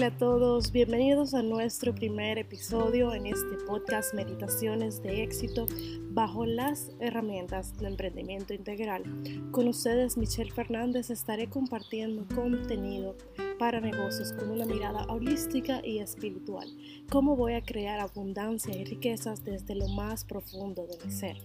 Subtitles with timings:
[0.00, 5.66] Hola a todos, bienvenidos a nuestro primer episodio en este podcast Meditaciones de éxito
[6.08, 9.02] bajo las herramientas de emprendimiento integral.
[9.50, 13.14] Con ustedes, Michelle Fernández, estaré compartiendo contenido
[13.58, 16.66] para negocios con una mirada holística y espiritual.
[17.10, 21.36] Cómo voy a crear abundancia y riquezas desde lo más profundo de mi ser.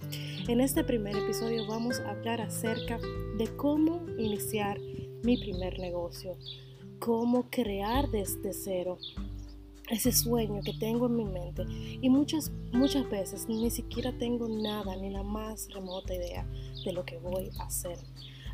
[0.47, 3.01] En este primer episodio vamos a hablar acerca
[3.37, 4.79] de cómo iniciar
[5.25, 6.37] mi primer negocio
[7.05, 8.97] cómo crear desde cero
[9.91, 11.63] ese sueño que tengo en mi mente
[12.01, 16.47] y muchas muchas veces ni siquiera tengo nada ni la más remota idea
[16.83, 17.99] de lo que voy a hacer.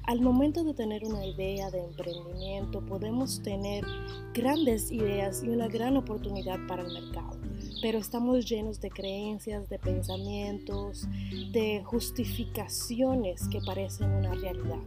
[0.03, 3.85] Al momento de tener una idea de emprendimiento podemos tener
[4.33, 7.39] grandes ideas y una gran oportunidad para el mercado,
[7.81, 11.07] pero estamos llenos de creencias, de pensamientos,
[11.53, 14.83] de justificaciones que parecen una realidad.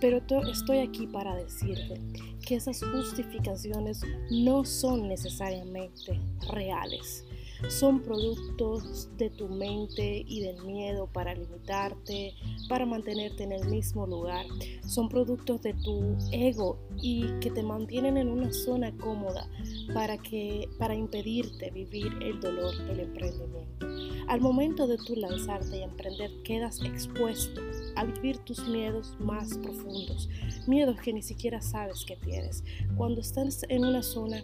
[0.00, 2.00] Pero estoy aquí para decirte
[2.46, 7.24] que esas justificaciones no son necesariamente reales.
[7.68, 12.34] Son productos de tu mente y del miedo para limitarte,
[12.68, 14.46] para mantenerte en el mismo lugar.
[14.86, 19.46] Son productos de tu ego y que te mantienen en una zona cómoda
[19.92, 23.86] para, que, para impedirte vivir el dolor del emprendimiento.
[24.26, 27.60] Al momento de tú lanzarte y emprender, quedas expuesto
[27.96, 30.28] a vivir tus miedos más profundos,
[30.66, 32.64] miedos que ni siquiera sabes que tienes.
[32.96, 34.42] Cuando estás en una zona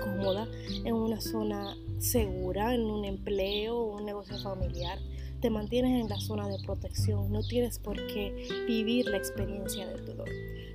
[0.00, 0.48] cómoda,
[0.84, 4.98] en una zona segura, en un empleo un negocio familiar,
[5.40, 10.04] te mantienes en la zona de protección, no tienes por qué vivir la experiencia del
[10.04, 10.28] dolor.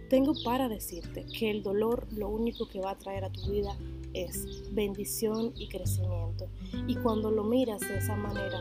[0.09, 3.75] Tengo para decirte que el dolor lo único que va a traer a tu vida
[4.13, 6.47] es bendición y crecimiento.
[6.87, 8.59] Y cuando lo miras de esa manera,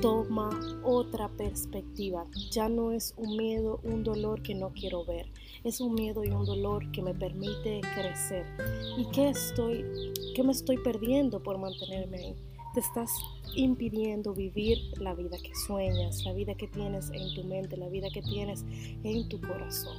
[0.00, 0.50] toma
[0.84, 2.26] otra perspectiva.
[2.50, 5.26] Ya no es un miedo, un dolor que no quiero ver.
[5.64, 8.46] Es un miedo y un dolor que me permite crecer.
[8.96, 9.84] ¿Y qué estoy,
[10.34, 12.34] qué me estoy perdiendo por mantenerme ahí?
[12.74, 13.10] Te estás
[13.54, 18.08] impidiendo vivir la vida que sueñas, la vida que tienes en tu mente, la vida
[18.12, 18.64] que tienes
[19.04, 19.96] en tu corazón.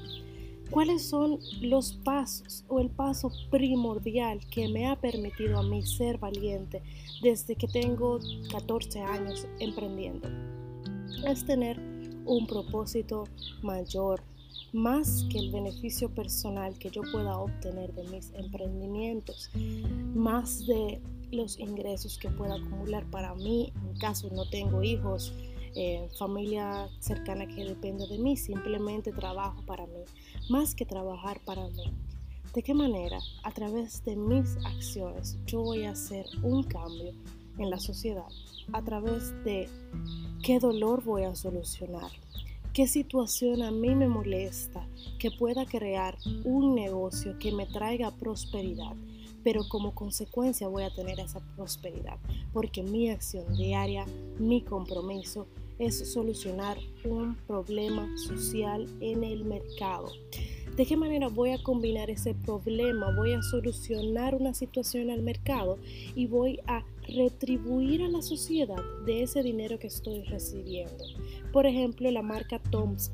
[0.69, 6.17] ¿Cuáles son los pasos o el paso primordial que me ha permitido a mí ser
[6.17, 6.81] valiente
[7.21, 8.19] desde que tengo
[8.51, 10.27] 14 años emprendiendo?
[11.25, 11.79] Es tener
[12.25, 13.25] un propósito
[13.61, 14.21] mayor,
[14.73, 19.49] más que el beneficio personal que yo pueda obtener de mis emprendimientos,
[20.13, 20.99] más de
[21.31, 25.33] los ingresos que pueda acumular para mí en caso no tengo hijos,
[25.75, 30.03] eh, familia cercana que depende de mí, simplemente trabajo para mí,
[30.49, 31.91] más que trabajar para mí.
[32.53, 33.19] ¿De qué manera?
[33.43, 37.11] A través de mis acciones yo voy a hacer un cambio
[37.57, 38.27] en la sociedad,
[38.71, 39.67] a través de
[40.41, 42.11] qué dolor voy a solucionar,
[42.73, 44.87] qué situación a mí me molesta,
[45.19, 48.95] que pueda crear un negocio que me traiga prosperidad
[49.45, 52.17] pero como consecuencia voy a tener esa prosperidad,
[52.51, 54.03] porque mi acción diaria,
[54.39, 55.45] mi compromiso
[55.77, 60.11] es solucionar un problema social en el mercado.
[60.75, 63.15] ¿De qué manera voy a combinar ese problema?
[63.15, 65.77] Voy a solucionar una situación al mercado
[66.15, 71.05] y voy a retribuir a la sociedad de ese dinero que estoy recibiendo.
[71.53, 73.11] Por ejemplo, la marca Toms.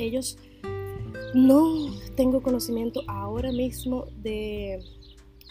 [0.00, 0.36] Ellos
[1.32, 4.80] no tengo conocimiento ahora mismo de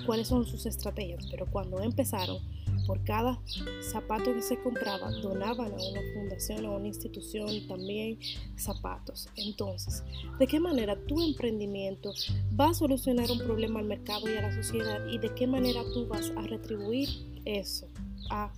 [0.06, 2.40] cuáles son sus estrategias, pero cuando empezaron,
[2.88, 3.40] por cada
[3.81, 8.18] zapato que se compraba, donaban a una fundación o una institución también
[8.56, 9.28] zapatos.
[9.36, 10.03] Entonces,
[10.40, 12.13] ¿de qué manera tu emprendimiento
[12.59, 15.06] va a solucionar un problema al mercado y a la sociedad?
[15.07, 17.09] ¿Y de qué manera tú vas a retribuir
[17.46, 17.88] eso
[18.30, 18.52] a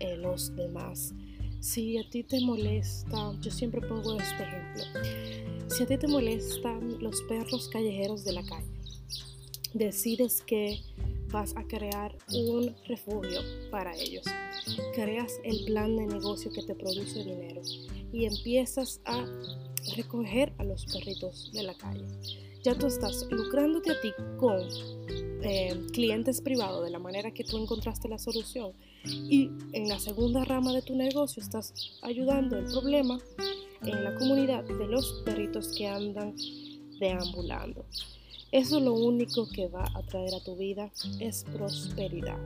[0.00, 1.12] eh, los demás?
[1.60, 4.82] Si a ti te molesta, yo siempre pongo este ejemplo,
[5.68, 8.79] si a ti te molestan los perros callejeros de la calle,
[9.74, 10.80] decides que
[11.30, 14.24] vas a crear un refugio para ellos.
[14.94, 17.62] Creas el plan de negocio que te produce dinero
[18.12, 19.24] y empiezas a
[19.96, 22.04] recoger a los perritos de la calle.
[22.62, 24.60] Ya tú estás lucrándote a ti con
[25.42, 28.72] eh, clientes privados de la manera que tú encontraste la solución
[29.04, 31.72] y en la segunda rama de tu negocio estás
[32.02, 33.18] ayudando el problema
[33.82, 36.34] en la comunidad de los perritos que andan
[36.98, 37.86] deambulando.
[38.52, 42.36] Eso lo único que va a traer a tu vida es prosperidad.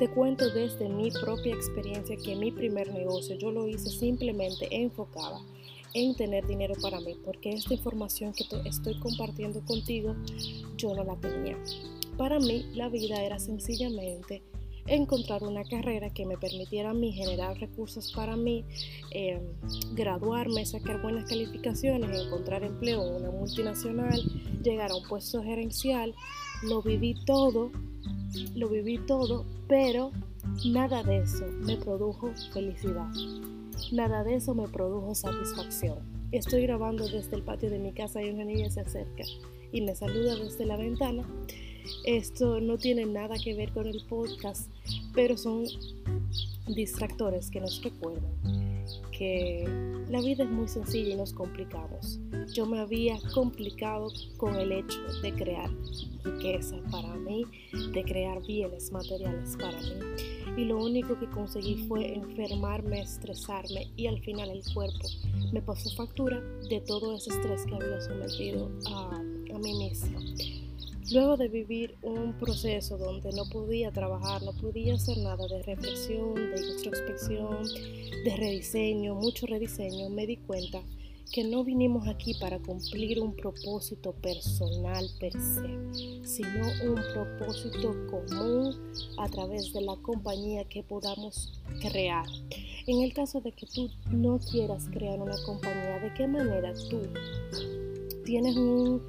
[0.00, 5.40] Te cuento desde mi propia experiencia que mi primer negocio yo lo hice simplemente enfocada
[5.94, 10.16] en tener dinero para mí, porque esta información que estoy compartiendo contigo
[10.76, 11.56] yo no la tenía.
[12.18, 14.42] Para mí la vida era sencillamente
[14.86, 18.64] encontrar una carrera que me permitiera a mí generar recursos para mí,
[19.10, 19.40] eh,
[19.94, 24.20] graduarme, sacar buenas calificaciones, encontrar empleo en una multinacional,
[24.62, 26.14] llegar a un puesto gerencial.
[26.62, 27.70] Lo viví todo,
[28.54, 30.12] lo viví todo, pero
[30.66, 33.08] nada de eso me produjo felicidad.
[33.92, 35.98] Nada de eso me produjo satisfacción.
[36.32, 39.24] Estoy grabando desde el patio de mi casa y una niña se acerca
[39.72, 41.24] y me saluda desde la ventana.
[42.04, 44.70] Esto no tiene nada que ver con el podcast,
[45.14, 45.64] pero son
[46.66, 48.32] distractores que nos recuerdan
[49.16, 49.64] que
[50.10, 52.18] la vida es muy sencilla y nos complicamos.
[52.52, 55.70] Yo me había complicado con el hecho de crear
[56.24, 57.44] riqueza para mí,
[57.92, 59.94] de crear bienes materiales para mí.
[60.56, 65.08] Y lo único que conseguí fue enfermarme, estresarme y al final el cuerpo
[65.52, 70.20] me pasó factura de todo ese estrés que había sometido a, a mí misma.
[71.12, 76.34] Luego de vivir un proceso donde no podía trabajar, no podía hacer nada de reflexión,
[76.34, 77.62] de introspección,
[78.24, 80.82] de rediseño, mucho rediseño, me di cuenta
[81.30, 88.74] que no vinimos aquí para cumplir un propósito personal per se, sino un propósito común
[89.18, 92.26] a través de la compañía que podamos crear.
[92.86, 97.00] En el caso de que tú no quieras crear una compañía, ¿de qué manera tú
[98.24, 99.02] tienes un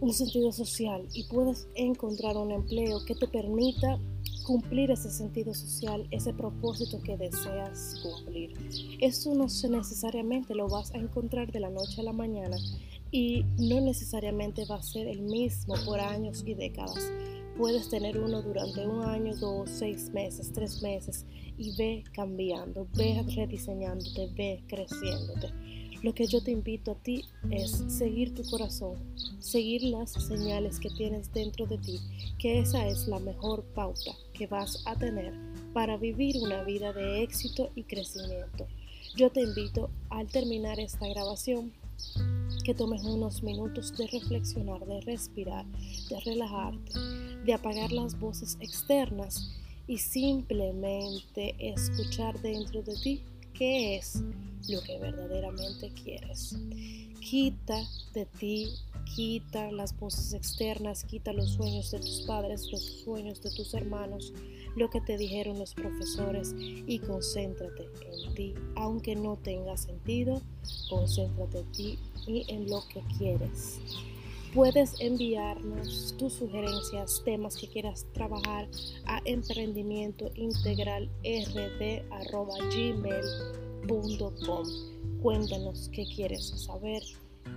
[0.00, 3.98] un sentido social y puedes encontrar un empleo que te permita
[4.44, 8.52] cumplir ese sentido social, ese propósito que deseas cumplir.
[9.00, 12.56] Eso no necesariamente lo vas a encontrar de la noche a la mañana
[13.10, 17.10] y no necesariamente va a ser el mismo por años y décadas.
[17.56, 21.24] Puedes tener uno durante un año, dos, seis meses, tres meses
[21.56, 25.52] y ve cambiando, ve rediseñándote, ve creciéndote.
[26.04, 28.98] Lo que yo te invito a ti es seguir tu corazón,
[29.38, 31.98] seguir las señales que tienes dentro de ti,
[32.38, 35.32] que esa es la mejor pauta que vas a tener
[35.72, 38.66] para vivir una vida de éxito y crecimiento.
[39.16, 41.72] Yo te invito al terminar esta grabación
[42.64, 45.64] que tomes unos minutos de reflexionar, de respirar,
[46.10, 46.92] de relajarte,
[47.46, 49.52] de apagar las voces externas
[49.86, 53.22] y simplemente escuchar dentro de ti
[53.54, 54.22] qué es
[54.68, 56.56] lo que verdaderamente quieres.
[57.20, 58.68] Quita de ti,
[59.14, 64.32] quita las voces externas, quita los sueños de tus padres, los sueños de tus hermanos,
[64.76, 67.88] lo que te dijeron los profesores y concéntrate
[68.26, 68.54] en ti.
[68.76, 70.42] Aunque no tenga sentido,
[70.90, 73.78] concéntrate en ti y en lo que quieres.
[74.54, 78.68] Puedes enviarnos tus sugerencias, temas que quieras trabajar
[79.04, 81.10] a emprendimiento integral
[85.20, 87.02] Cuéntanos qué quieres saber,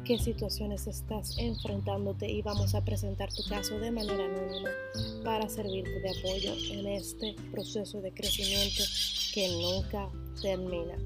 [0.06, 4.70] qué situaciones estás enfrentándote y vamos a presentar tu caso de manera anónima
[5.24, 8.84] para servirte de apoyo en este proceso de crecimiento
[9.36, 10.10] que nunca
[10.42, 10.98] termina.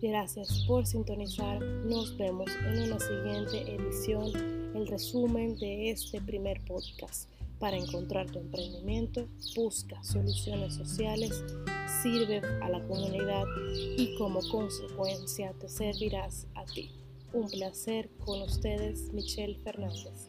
[0.00, 1.60] Gracias por sintonizar.
[1.60, 4.32] Nos vemos en una siguiente edición,
[4.78, 7.28] el resumen de este primer podcast.
[7.58, 11.42] Para encontrar tu emprendimiento, busca soluciones sociales,
[12.02, 13.44] sirve a la comunidad
[13.96, 16.92] y como consecuencia te servirás a ti.
[17.32, 20.28] Un placer con ustedes, Michelle Fernández.